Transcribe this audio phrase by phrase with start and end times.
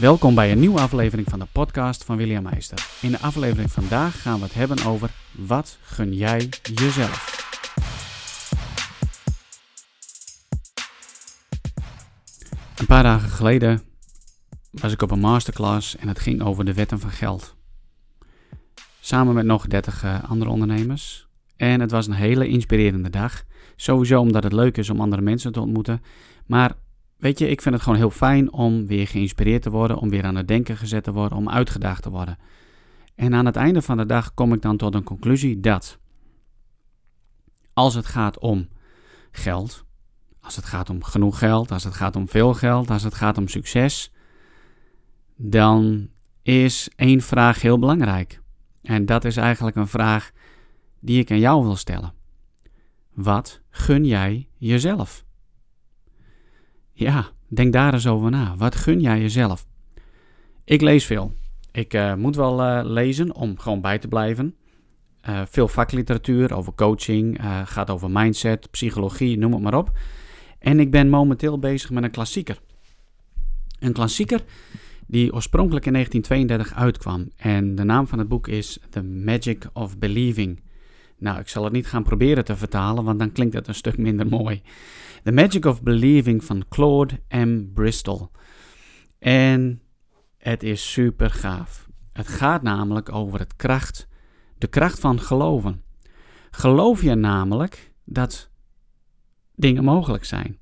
[0.00, 2.86] Welkom bij een nieuwe aflevering van de podcast van William Meister.
[3.00, 7.44] In de aflevering vandaag gaan we het hebben over wat gun jij jezelf?
[12.76, 13.82] Een paar dagen geleden
[14.70, 17.56] was ik op een masterclass en het ging over de wetten van geld.
[19.00, 21.28] Samen met nog 30 eh, andere ondernemers.
[21.56, 23.44] En het was een hele inspirerende dag.
[23.76, 26.02] Sowieso omdat het leuk is om andere mensen te ontmoeten.
[26.46, 26.74] Maar
[27.16, 30.24] weet je, ik vind het gewoon heel fijn om weer geïnspireerd te worden, om weer
[30.24, 32.38] aan het denken gezet te worden, om uitgedaagd te worden.
[33.14, 35.98] En aan het einde van de dag kom ik dan tot een conclusie dat
[37.72, 38.68] als het gaat om
[39.30, 39.84] geld,
[40.40, 43.38] als het gaat om genoeg geld, als het gaat om veel geld, als het gaat
[43.38, 44.12] om succes,
[45.36, 46.08] dan
[46.42, 48.40] is één vraag heel belangrijk.
[48.82, 50.30] En dat is eigenlijk een vraag
[51.00, 52.14] die ik aan jou wil stellen.
[53.12, 55.25] Wat gun jij jezelf?
[56.98, 58.56] Ja, denk daar eens over na.
[58.56, 59.66] Wat gun jij jezelf?
[60.64, 61.32] Ik lees veel.
[61.72, 64.54] Ik uh, moet wel uh, lezen om gewoon bij te blijven.
[65.28, 69.92] Uh, veel vakliteratuur over coaching, gaat over mindset, psychologie, noem het maar op.
[70.58, 72.60] En ik ben momenteel bezig met een klassieker.
[73.78, 74.44] Een klassieker
[75.06, 77.28] die oorspronkelijk in 1932 uitkwam.
[77.36, 80.60] En de naam van het boek is The Magic of Believing.
[81.18, 83.98] Nou, ik zal het niet gaan proberen te vertalen, want dan klinkt het een stuk
[83.98, 84.62] minder mooi.
[85.22, 87.72] The Magic of Believing van Claude M.
[87.74, 88.30] Bristol.
[89.18, 89.82] En
[90.38, 91.88] het is super gaaf.
[92.12, 94.08] Het gaat namelijk over het kracht,
[94.58, 95.82] de kracht van geloven.
[96.50, 98.50] Geloof je namelijk dat
[99.54, 100.58] dingen mogelijk zijn?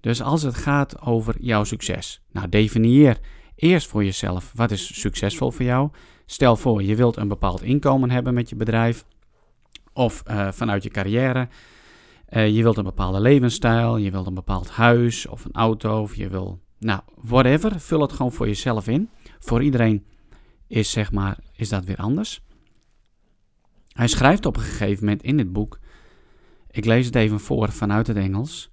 [0.00, 3.18] Dus als het gaat over jouw succes, nou definieer
[3.54, 5.90] eerst voor jezelf wat is succesvol voor jou.
[6.26, 9.04] Stel voor je wilt een bepaald inkomen hebben met je bedrijf
[9.96, 11.48] of uh, vanuit je carrière.
[12.30, 16.14] Uh, je wilt een bepaalde levensstijl, je wilt een bepaald huis of een auto, of
[16.14, 17.80] je wil, nou, whatever.
[17.80, 19.08] Vul het gewoon voor jezelf in.
[19.38, 20.04] Voor iedereen
[20.66, 22.44] is, zeg maar, is dat weer anders.
[23.92, 25.78] Hij schrijft op een gegeven moment in dit boek,
[26.70, 28.70] ik lees het even voor vanuit het Engels.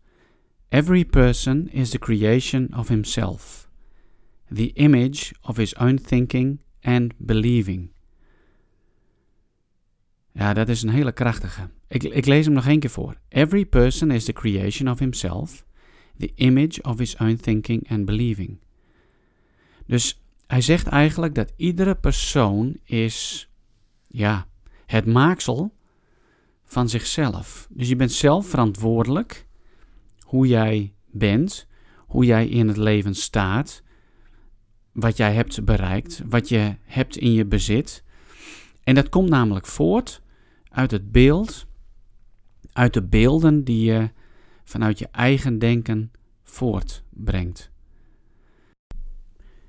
[0.70, 3.70] Every person is the creation of himself,
[4.54, 7.93] the image of his own thinking and believing.
[10.44, 11.70] Ja, dat is een hele krachtige.
[11.88, 13.18] Ik, ik lees hem nog één keer voor.
[13.30, 15.66] Every person is the creation of himself,
[16.18, 18.60] the image of his own thinking and believing.
[19.86, 23.50] Dus hij zegt eigenlijk dat iedere persoon is,
[24.08, 24.48] ja,
[24.86, 25.76] het maaksel
[26.64, 27.68] van zichzelf.
[27.70, 29.48] Dus je bent zelf verantwoordelijk
[30.20, 31.68] hoe jij bent,
[31.98, 33.84] hoe jij in het leven staat,
[34.92, 38.04] wat jij hebt bereikt, wat je hebt in je bezit.
[38.84, 40.22] En dat komt namelijk voort
[40.74, 41.66] uit het beeld,
[42.72, 44.10] uit de beelden die je
[44.64, 46.12] vanuit je eigen denken
[46.44, 47.72] voortbrengt.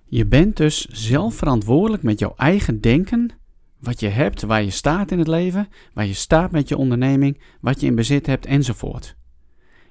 [0.04, 3.30] Je bent dus zelf verantwoordelijk met jouw eigen denken,
[3.78, 7.40] wat je hebt, waar je staat in het leven, waar je staat met je onderneming,
[7.60, 9.16] wat je in bezit hebt enzovoort.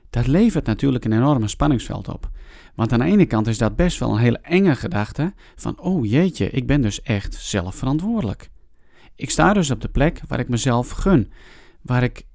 [0.09, 2.29] Dat levert natuurlijk een enorme spanningsveld op.
[2.75, 6.05] Want aan de ene kant is dat best wel een hele enge gedachte van, oh
[6.05, 8.51] jeetje, ik ben dus echt zelf verantwoordelijk.
[9.15, 11.31] Ik sta dus op de plek waar ik mezelf gun.
[11.81, 12.25] Waar ik,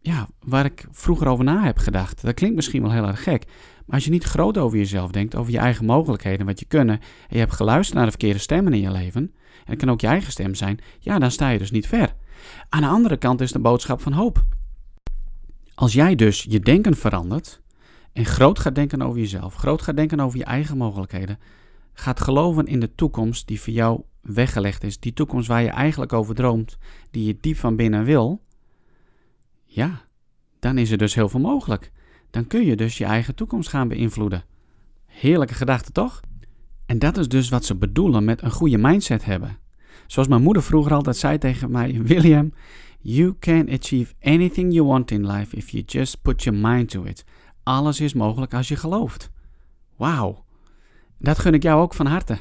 [0.00, 2.22] ja, waar ik vroeger over na heb gedacht.
[2.22, 3.44] Dat klinkt misschien wel heel erg gek.
[3.86, 7.00] Maar als je niet groot over jezelf denkt, over je eigen mogelijkheden, wat je kunnen.
[7.00, 9.22] En je hebt geluisterd naar de verkeerde stemmen in je leven.
[9.64, 10.78] En het kan ook je eigen stem zijn.
[10.98, 12.14] Ja, dan sta je dus niet ver.
[12.68, 14.44] Aan de andere kant is de boodschap van hoop.
[15.74, 17.60] Als jij dus je denken verandert.
[18.12, 19.54] En groot gaat denken over jezelf.
[19.54, 21.38] Groot gaat denken over je eigen mogelijkheden.
[21.92, 24.00] Gaat geloven in de toekomst die voor jou
[24.34, 26.78] weggelegd is, die toekomst waar je eigenlijk over droomt,
[27.10, 28.42] die je diep van binnen wil,
[29.64, 30.04] ja,
[30.58, 31.92] dan is er dus heel veel mogelijk.
[32.30, 34.44] Dan kun je dus je eigen toekomst gaan beïnvloeden.
[35.06, 36.20] Heerlijke gedachte, toch?
[36.86, 39.58] En dat is dus wat ze bedoelen met een goede mindset hebben.
[40.06, 42.52] Zoals mijn moeder vroeger altijd zei tegen mij: William,
[43.00, 47.04] you can achieve anything you want in life if you just put your mind to
[47.04, 47.24] it.
[47.62, 49.30] Alles is mogelijk als je gelooft.
[49.96, 50.44] Wauw.
[51.18, 52.38] Dat gun ik jou ook van harte.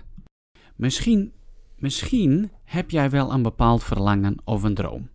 [0.76, 1.34] Misschien
[1.78, 5.10] Misschien heb jij wel een bepaald verlangen of een droom.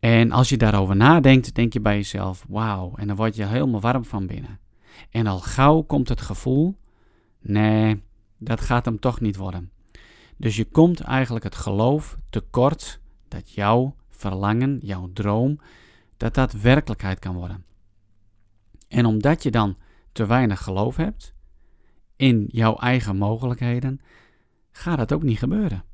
[0.00, 3.80] En als je daarover nadenkt, denk je bij jezelf: wauw, en dan word je helemaal
[3.80, 4.58] warm van binnen.
[5.10, 6.76] En al gauw komt het gevoel:
[7.40, 8.02] nee,
[8.38, 9.70] dat gaat hem toch niet worden.
[10.36, 15.60] Dus je komt eigenlijk het geloof tekort dat jouw verlangen, jouw droom,
[16.16, 17.64] dat dat werkelijkheid kan worden.
[18.88, 19.76] En omdat je dan
[20.12, 21.34] te weinig geloof hebt
[22.16, 24.00] in jouw eigen mogelijkheden,
[24.72, 25.84] gaat het ook niet gebeuren.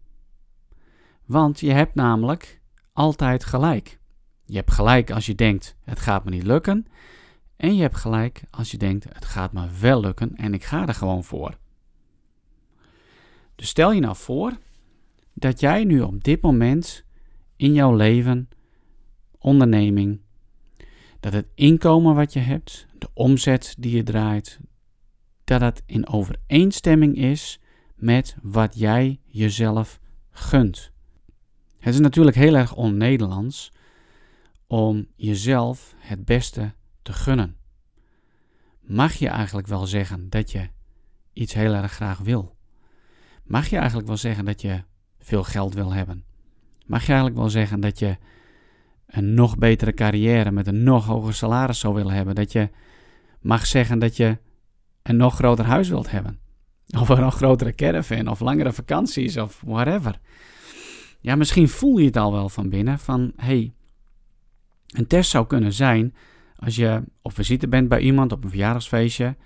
[1.24, 2.60] Want je hebt namelijk
[2.92, 3.98] altijd gelijk.
[4.44, 6.86] Je hebt gelijk als je denkt: het gaat me niet lukken.
[7.56, 10.86] En je hebt gelijk als je denkt: het gaat me wel lukken en ik ga
[10.86, 11.58] er gewoon voor.
[13.54, 14.52] Dus stel je nou voor
[15.32, 17.04] dat jij nu op dit moment
[17.56, 18.48] in jouw leven,
[19.38, 20.20] onderneming,
[21.20, 24.60] dat het inkomen wat je hebt, de omzet die je draait,
[25.44, 27.60] dat het in overeenstemming is
[27.98, 30.00] met wat jij jezelf
[30.30, 30.92] gunt.
[31.78, 33.72] Het is natuurlijk heel erg on-Nederlands
[34.66, 36.72] om jezelf het beste
[37.02, 37.56] te gunnen.
[38.80, 40.68] Mag je eigenlijk wel zeggen dat je
[41.32, 42.56] iets heel erg graag wil?
[43.44, 44.82] Mag je eigenlijk wel zeggen dat je
[45.18, 46.24] veel geld wil hebben?
[46.86, 48.16] Mag je eigenlijk wel zeggen dat je
[49.06, 52.34] een nog betere carrière met een nog hoger salaris zou willen hebben?
[52.34, 52.70] Dat je
[53.40, 54.38] mag zeggen dat je
[55.02, 56.38] een nog groter huis wilt hebben?
[56.96, 60.18] Of een nog grotere caravan, of langere vakanties, of whatever.
[61.20, 63.72] Ja, misschien voel je het al wel van binnen van, hey,
[64.86, 66.14] een test zou kunnen zijn
[66.56, 69.36] als je op visite bent bij iemand op een verjaardagsfeestje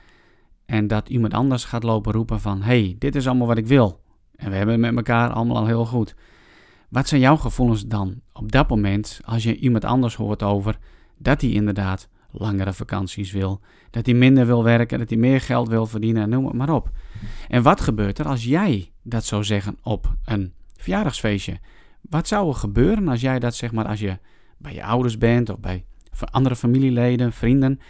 [0.66, 4.00] en dat iemand anders gaat lopen roepen van, hey, dit is allemaal wat ik wil.
[4.34, 6.14] En we hebben het met elkaar allemaal al heel goed.
[6.88, 10.78] Wat zijn jouw gevoelens dan op dat moment als je iemand anders hoort over
[11.18, 15.68] dat hij inderdaad langere vakanties wil, dat hij minder wil werken, dat hij meer geld
[15.68, 16.90] wil verdienen, noem het maar op.
[17.48, 21.58] En wat gebeurt er als jij dat zou zeggen op een verjaardagsfeestje?
[22.00, 24.18] Wat zou er gebeuren als jij dat zeg maar als je
[24.58, 25.84] bij je ouders bent of bij
[26.30, 27.80] andere familieleden, vrienden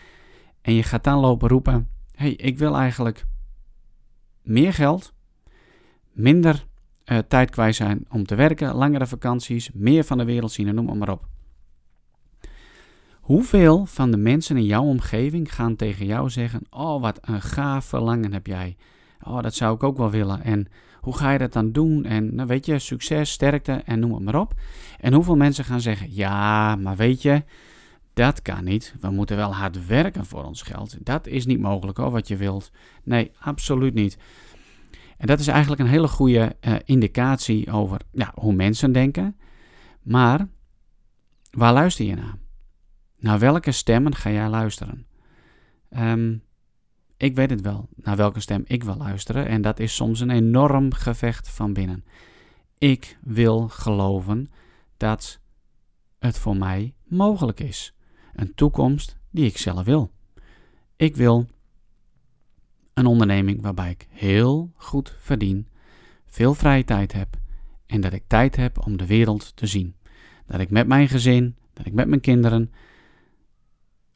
[0.62, 3.25] en je gaat dan lopen roepen: "Hey, ik wil eigenlijk
[4.43, 5.15] meer geld,
[6.12, 6.67] minder
[7.05, 10.75] uh, tijd kwijt zijn om te werken, langere vakanties, meer van de wereld zien en
[10.75, 11.29] noem maar op.
[13.23, 17.85] Hoeveel van de mensen in jouw omgeving gaan tegen jou zeggen: Oh, wat een gaaf
[17.85, 18.77] verlangen heb jij.
[19.23, 20.43] Oh, dat zou ik ook wel willen.
[20.43, 20.67] En
[21.01, 22.05] hoe ga je dat dan doen?
[22.05, 24.55] En nou weet je, succes, sterkte en noem het maar op.
[25.01, 27.43] En hoeveel mensen gaan zeggen: Ja, maar weet je,
[28.15, 28.95] dat kan niet.
[29.01, 30.97] We moeten wel hard werken voor ons geld.
[31.01, 32.71] Dat is niet mogelijk hoor, wat je wilt.
[33.03, 34.19] Nee, absoluut niet.
[35.17, 39.37] En dat is eigenlijk een hele goede uh, indicatie over ja, hoe mensen denken.
[40.03, 40.49] Maar
[41.51, 42.41] waar luister je naar?
[43.23, 45.07] Naar welke stemmen ga jij luisteren?
[45.97, 46.43] Um,
[47.17, 49.47] ik weet het wel, naar welke stem ik wil luisteren.
[49.47, 52.05] En dat is soms een enorm gevecht van binnen.
[52.79, 54.51] Ik wil geloven
[54.97, 55.41] dat
[56.19, 57.95] het voor mij mogelijk is.
[58.33, 60.13] Een toekomst die ik zelf wil.
[60.97, 61.47] Ik wil
[62.95, 65.69] een onderneming waarbij ik heel goed verdien,
[66.27, 67.29] veel vrije tijd heb
[67.87, 69.95] en dat ik tijd heb om de wereld te zien.
[70.47, 72.73] Dat ik met mijn gezin, dat ik met mijn kinderen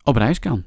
[0.06, 0.64] op reis kan.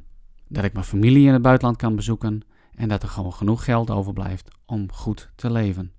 [0.48, 2.42] Dat ik mijn familie in het buitenland kan bezoeken
[2.76, 5.92] en dat er gewoon genoeg geld overblijft om goed te leven.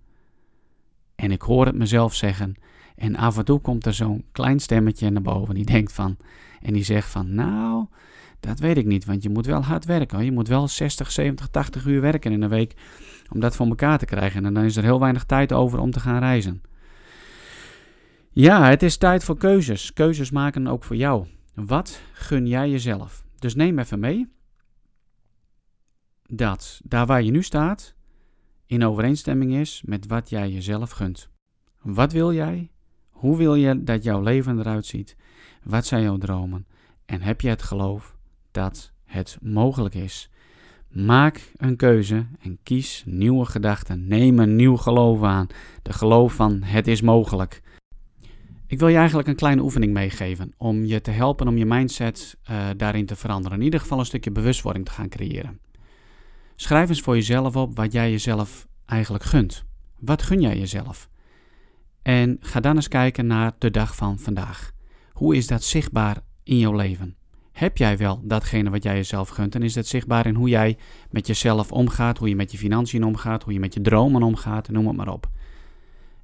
[1.14, 2.54] En ik hoor het mezelf zeggen
[2.96, 6.16] en af en toe komt er zo'n klein stemmetje naar boven die denkt van
[6.62, 7.86] en die zegt van nou,
[8.40, 10.24] dat weet ik niet, want je moet wel hard werken.
[10.24, 12.74] Je moet wel 60, 70, 80 uur werken in een week
[13.32, 14.44] om dat voor elkaar te krijgen.
[14.44, 16.62] En dan is er heel weinig tijd over om te gaan reizen.
[18.30, 19.92] Ja, het is tijd voor keuzes.
[19.92, 21.26] Keuzes maken ook voor jou.
[21.54, 23.24] Wat gun jij jezelf?
[23.40, 24.28] Dus neem even mee
[26.26, 27.94] dat daar waar je nu staat
[28.66, 31.28] in overeenstemming is met wat jij jezelf gunt.
[31.82, 32.70] Wat wil jij?
[33.10, 35.16] Hoe wil je dat jouw leven eruit ziet?
[35.62, 36.66] Wat zijn jouw dromen?
[37.04, 38.16] En heb je het geloof
[38.50, 40.30] dat het mogelijk is.
[40.88, 44.08] Maak een keuze en kies nieuwe gedachten.
[44.08, 45.46] Neem een nieuw geloof aan.
[45.82, 47.62] De geloof van het is mogelijk.
[48.70, 52.36] Ik wil je eigenlijk een kleine oefening meegeven om je te helpen om je mindset
[52.50, 53.58] uh, daarin te veranderen.
[53.58, 55.60] In ieder geval een stukje bewustwording te gaan creëren.
[56.56, 59.64] Schrijf eens voor jezelf op wat jij jezelf eigenlijk gunt.
[59.98, 61.08] Wat gun jij jezelf?
[62.02, 64.72] En ga dan eens kijken naar de dag van vandaag.
[65.12, 67.16] Hoe is dat zichtbaar in jouw leven?
[67.52, 69.54] Heb jij wel datgene wat jij jezelf gunt?
[69.54, 70.78] En is dat zichtbaar in hoe jij
[71.10, 74.68] met jezelf omgaat, hoe je met je financiën omgaat, hoe je met je dromen omgaat,
[74.68, 75.29] noem het maar op.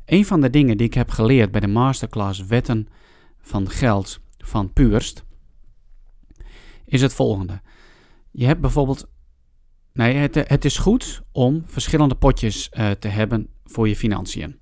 [0.07, 2.89] Een van de dingen die ik heb geleerd bij de masterclass Wetten
[3.39, 5.25] van Geld van Puurst
[6.85, 7.61] is het volgende.
[8.31, 9.09] Je hebt bijvoorbeeld.
[9.93, 14.59] Nee, het, het is goed om verschillende potjes uh, te hebben voor je financiën.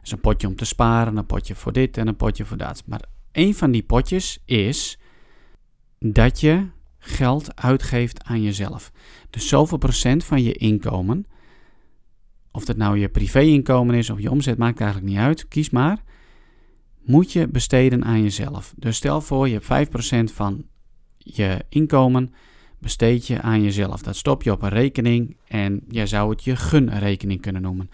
[0.00, 2.82] Dus een potje om te sparen, een potje voor dit en een potje voor dat.
[2.86, 4.98] Maar een van die potjes is
[5.98, 6.66] dat je
[6.98, 8.92] geld uitgeeft aan jezelf.
[9.30, 11.26] Dus zoveel procent van je inkomen,
[12.56, 15.48] of dat nou je privé-inkomen is of je omzet, maakt eigenlijk niet uit.
[15.48, 16.02] Kies maar.
[17.04, 18.74] Moet je besteden aan jezelf.
[18.76, 19.88] Dus stel voor, je hebt
[20.30, 20.64] 5% van
[21.18, 22.32] je inkomen
[22.78, 24.02] besteed je aan jezelf.
[24.02, 27.90] Dat stop je op een rekening en jij zou het je gunrekening kunnen noemen.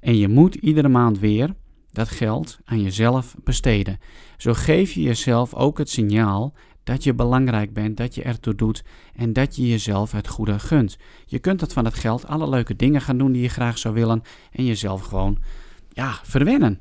[0.00, 1.54] En je moet iedere maand weer
[1.92, 3.98] dat geld aan jezelf besteden.
[4.36, 6.54] Zo geef je jezelf ook het signaal
[6.88, 10.96] dat je belangrijk bent, dat je ertoe doet en dat je jezelf het goede gunt.
[11.26, 13.94] Je kunt het van het geld alle leuke dingen gaan doen die je graag zou
[13.94, 15.38] willen en jezelf gewoon
[15.92, 16.80] ja, verwennen.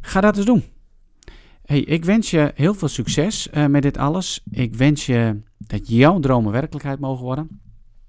[0.00, 0.64] Ga dat eens doen.
[1.64, 4.42] Hey, ik wens je heel veel succes uh, met dit alles.
[4.50, 7.60] Ik wens je dat jouw dromen werkelijkheid mogen worden.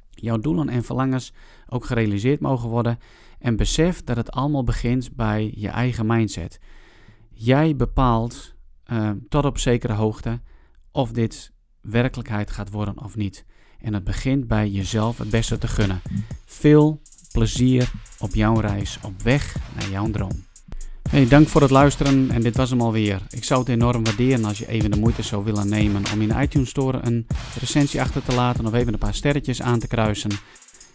[0.09, 1.33] Jouw doelen en verlangens
[1.67, 2.99] ook gerealiseerd mogen worden.
[3.39, 6.59] En besef dat het allemaal begint bij je eigen mindset.
[7.29, 8.55] Jij bepaalt
[8.91, 10.39] uh, tot op zekere hoogte
[10.91, 13.45] of dit werkelijkheid gaat worden of niet.
[13.81, 16.01] En het begint bij jezelf het beste te gunnen.
[16.45, 20.47] Veel plezier op jouw reis op weg naar jouw droom.
[21.09, 23.21] Hey, dank voor het luisteren en dit was hem alweer.
[23.29, 26.27] Ik zou het enorm waarderen als je even de moeite zou willen nemen om in
[26.27, 27.27] de iTunes Store een
[27.59, 30.31] recensie achter te laten of even een paar sterretjes aan te kruisen.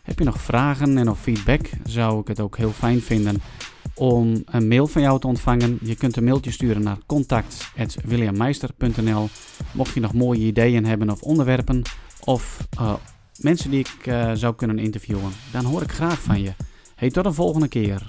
[0.03, 3.43] Heb je nog vragen en of feedback, zou ik het ook heel fijn vinden
[3.95, 5.79] om een mail van jou te ontvangen.
[5.83, 9.29] Je kunt een mailtje sturen naar contact.williammeister.nl
[9.73, 11.83] Mocht je nog mooie ideeën hebben of onderwerpen
[12.25, 12.95] of uh,
[13.39, 16.53] mensen die ik uh, zou kunnen interviewen, dan hoor ik graag van je.
[16.95, 18.07] Hey, tot een volgende keer.